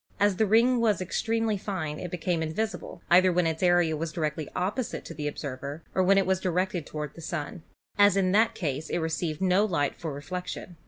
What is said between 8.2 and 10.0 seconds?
that case it received no light